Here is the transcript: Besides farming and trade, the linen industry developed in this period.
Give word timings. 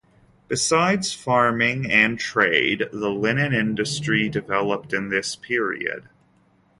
Besides 0.47 1.13
farming 1.13 1.91
and 1.91 2.17
trade, 2.17 2.89
the 2.91 3.11
linen 3.11 3.53
industry 3.53 4.29
developed 4.29 4.93
in 4.93 5.09
this 5.09 5.35
period. 5.35 6.09